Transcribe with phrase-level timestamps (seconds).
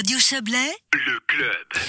[0.00, 1.84] Radio Chablais, le club.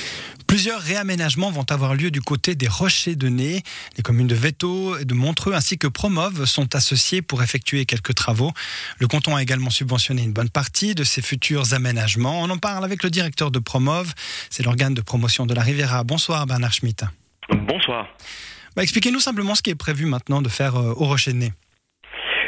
[0.46, 3.64] Plusieurs réaménagements vont avoir lieu du côté des Rochers de Nez.
[3.96, 8.14] Les communes de Veto et de Montreux ainsi que Promove sont associées pour effectuer quelques
[8.14, 8.52] travaux.
[9.00, 12.42] Le canton a également subventionné une bonne partie de ces futurs aménagements.
[12.42, 14.14] On en parle avec le directeur de Promove.
[14.50, 16.04] C'est l'organe de promotion de la Riviera.
[16.04, 17.06] Bonsoir Bernard Schmitt.
[17.50, 18.10] Bonsoir.
[18.76, 21.54] Bah, Expliquez-nous simplement ce qui est prévu maintenant de faire euh, au Rocher de Nez.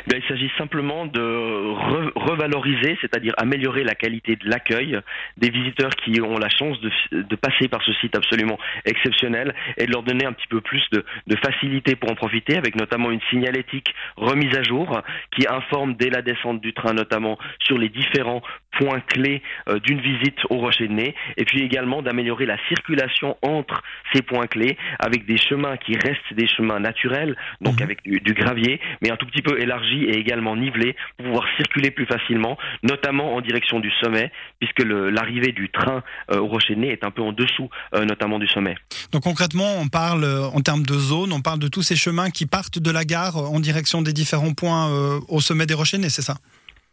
[0.07, 4.99] Ben, il s'agit simplement de re- revaloriser, c'est-à-dire améliorer la qualité de l'accueil
[5.37, 9.85] des visiteurs qui ont la chance de, de passer par ce site absolument exceptionnel et
[9.85, 13.11] de leur donner un petit peu plus de, de facilité pour en profiter, avec notamment
[13.11, 15.01] une signalétique remise à jour
[15.35, 18.41] qui informe dès la descente du train notamment sur les différents
[18.79, 23.37] points clés euh, d'une visite au Rocher de Nez, et puis également d'améliorer la circulation
[23.43, 27.83] entre ces points clés avec des chemins qui restent des chemins naturels, donc Mhm.
[27.83, 31.45] avec du, du gravier, mais un tout petit peu élargi et également nivelé pour pouvoir
[31.57, 36.91] circuler plus facilement, notamment en direction du sommet, puisque l'arrivée du train euh, au Nez
[36.91, 38.75] est un peu en dessous, euh, notamment du sommet.
[39.11, 42.29] Donc concrètement, on parle euh, en termes de zone, on parle de tous ces chemins
[42.29, 44.89] qui partent de la gare euh, en direction des différents points
[45.27, 46.35] au sommet des Rochers de Nez, c'est ça?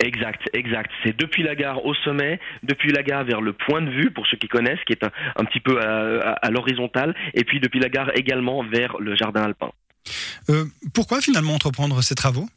[0.03, 0.91] Exact, exact.
[1.05, 4.27] C'est depuis la gare au sommet, depuis la gare vers le point de vue, pour
[4.27, 7.61] ceux qui connaissent, qui est un, un petit peu à, à- à l'horizontale, et puis
[7.61, 9.71] depuis la gare également vers le jardin alpin.
[10.49, 10.65] Euh,
[10.95, 12.49] Pourquoi finalement entreprendre ces travaux?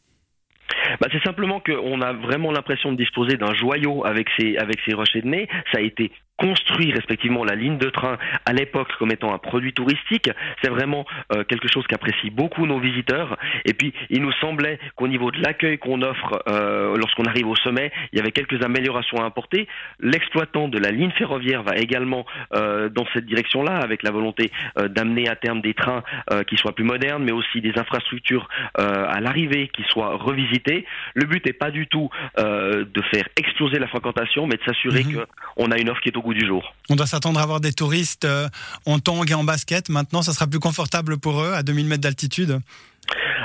[0.99, 4.94] Bah, c'est simplement qu'on a vraiment l'impression de disposer d'un joyau avec ces, avec ces
[4.94, 5.47] rochers de nez.
[5.72, 6.11] Ça a été
[6.44, 10.30] construit respectivement la ligne de train à l'époque comme étant un produit touristique.
[10.61, 13.38] C'est vraiment euh, quelque chose qu'apprécient beaucoup nos visiteurs.
[13.63, 17.55] Et puis, il nous semblait qu'au niveau de l'accueil qu'on offre euh, lorsqu'on arrive au
[17.55, 19.69] sommet, il y avait quelques améliorations à apporter.
[20.02, 24.52] L'exploitant de la ligne ferroviaire va également euh, dans cette direction-là, avec la volonté
[24.89, 26.03] d'amener à terme des trains
[26.47, 30.85] qui soient plus modernes, mais aussi des infrastructures à l'arrivée qui soient revisitées.
[31.13, 35.25] Le but n'est pas du tout de faire exploser la fréquentation, mais de s'assurer Mhm.
[35.55, 36.33] qu'on a une offre qui est au goût
[36.89, 38.50] On doit s'attendre à avoir des touristes euh,
[38.86, 39.89] en tongs et en basket.
[39.89, 42.59] Maintenant, ça sera plus confortable pour eux à 2000 mètres d'altitude.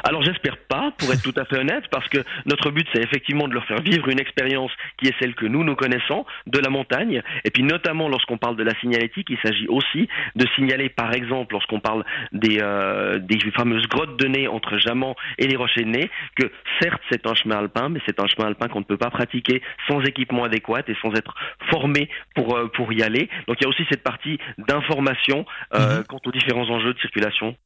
[0.05, 3.49] Alors j'espère pas, pour être tout à fait honnête, parce que notre but c'est effectivement
[3.49, 6.71] de leur faire vivre une expérience qui est celle que nous nous connaissons de la
[6.71, 11.13] montagne, et puis notamment lorsqu'on parle de la signalétique, il s'agit aussi de signaler par
[11.13, 15.85] exemple lorsqu'on parle des, euh, des fameuses grottes de nez entre Jamant et les Rochers
[15.85, 16.51] de Nez, que
[16.81, 19.63] certes c'est un chemin alpin, mais c'est un chemin alpin qu'on ne peut pas pratiquer
[19.89, 21.35] sans équipement adéquat et sans être
[21.71, 23.29] formé pour, euh, pour y aller.
[23.47, 25.45] Donc il y a aussi cette partie d'information
[25.75, 26.05] euh, Mhm.
[26.09, 27.57] quant aux différents enjeux de circulation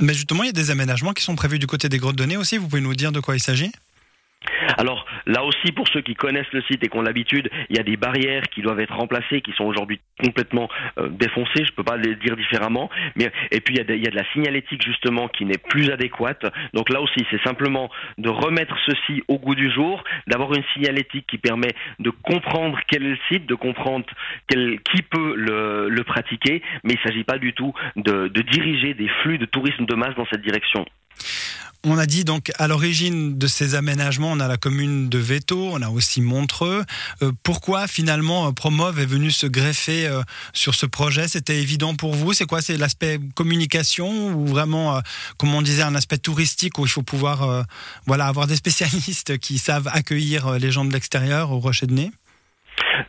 [0.00, 2.24] Mais justement, il y a des aménagements qui sont prévus du côté des grottes de
[2.24, 2.56] nez aussi.
[2.56, 3.72] Vous pouvez nous dire de quoi il s'agit?
[4.78, 7.80] Alors là aussi, pour ceux qui connaissent le site et qui ont l'habitude, il y
[7.80, 11.64] a des barrières qui doivent être remplacées, qui sont aujourd'hui complètement euh, défoncées.
[11.64, 12.90] Je peux pas les dire différemment.
[13.16, 16.46] Mais et puis il y, a de, la signalétique justement qui n'est plus adéquate.
[16.74, 21.26] Donc là aussi, c'est simplement de remettre ceci au goût du jour, d'avoir une signalétique
[21.26, 24.06] qui permet de comprendre quel est le site, de comprendre
[24.48, 26.62] qui peut le, pratiquer.
[26.84, 30.26] Mais il s'agit pas du tout de diriger des flux de tourisme de masse dans
[30.26, 30.86] cette direction.
[31.88, 35.70] On a dit donc à l'origine de ces aménagements, on a la commune de Veto,
[35.72, 36.84] on a aussi Montreux.
[37.22, 40.20] Euh, pourquoi finalement euh, Promove est venu se greffer euh,
[40.52, 41.28] sur ce projet?
[41.28, 42.32] C'était évident pour vous?
[42.32, 42.60] C'est quoi?
[42.60, 45.00] C'est l'aspect communication ou vraiment,
[45.36, 47.64] comme on disait, un aspect touristique où il faut pouvoir
[48.06, 52.10] voilà, avoir des spécialistes qui savent accueillir les gens de l'extérieur au Rocher de Nez?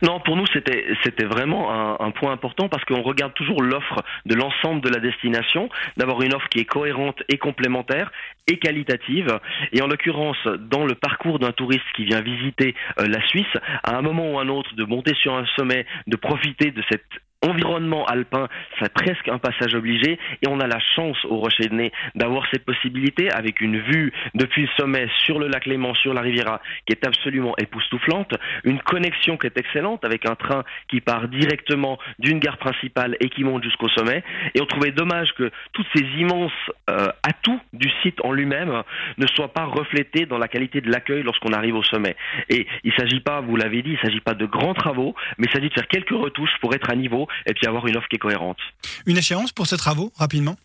[0.02, 4.34] Non, pour nous, c'était c'était vraiment un, point important parce qu'on regarde toujours l'offre de
[4.34, 8.10] l'ensemble de la destination, d'avoir une offre qui est cohérente et complémentaire
[8.46, 9.38] et qualitative.
[9.72, 13.46] Et en l'occurrence, dans le parcours d'un touriste qui vient visiter euh, la Suisse,
[13.82, 17.04] à un moment ou un autre, de monter sur un sommet, de profiter de cet
[17.42, 21.74] environnement alpin, c'est presque un passage obligé et on a la chance au Rocher de
[21.74, 26.14] Nez d'avoir cette possibilité avec une vue depuis le sommet sur le lac Léman, sur
[26.14, 28.34] la Riviera qui est absolument époustouflante,
[28.64, 33.28] une connexion qui est excellente avec un train qui part directement d'une gare principale et
[33.28, 34.22] qui monte jusqu'au sommet.
[34.54, 36.52] Et on trouvait dommage que toutes ces immenses
[36.90, 37.87] euh, atouts du
[38.22, 38.82] en lui-même
[39.16, 42.16] ne soient pas reflétés dans la qualité de l'accueil lorsqu'on arrive au sommet.
[42.48, 45.52] Et il s'agit pas, vous l'avez dit, il s'agit pas de grands travaux, mais il
[45.52, 48.16] s'agit de faire quelques retouches pour être à niveau et puis avoir une offre qui
[48.16, 48.58] est cohérente.
[49.06, 50.56] Une échéance pour ces travaux, rapidement?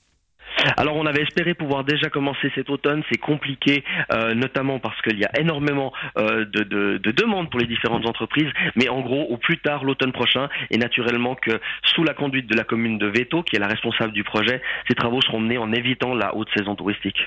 [0.77, 5.17] Alors on avait espéré pouvoir déjà commencer cet automne, c'est compliqué, euh, notamment parce qu'il
[5.19, 9.23] y a énormément euh, de, de- de demandes pour les différentes entreprises, mais en gros
[9.29, 11.59] au plus tard l'automne prochain, et naturellement que
[11.93, 14.95] sous la conduite de la commune de Veto, qui est la responsable du projet, ces
[14.95, 17.17] travaux seront menés en évitant la haute saison touristique.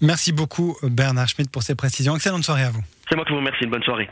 [0.00, 2.16] Merci beaucoup Bernard Schmitt pour ces précisions.
[2.16, 2.82] Excellente soirée à vous.
[3.08, 4.08] C'est moi qui vous remercie, une bonne soirée.